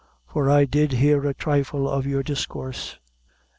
for 0.25 0.49
I 0.49 0.65
did 0.65 0.93
hear 0.93 1.27
a 1.29 1.33
thrifle 1.35 1.87
of 1.87 2.07
your 2.07 2.23
discoorse." 2.23 2.97